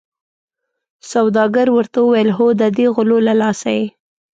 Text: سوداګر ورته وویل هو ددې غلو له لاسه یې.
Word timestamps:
سوداګر 1.11 1.67
ورته 1.77 1.97
وویل 2.01 2.29
هو 2.37 2.47
ددې 2.61 2.85
غلو 2.95 3.17
له 3.27 3.33
لاسه 3.41 3.69
یې. 3.77 3.85